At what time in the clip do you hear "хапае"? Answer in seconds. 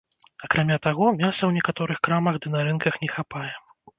3.17-3.53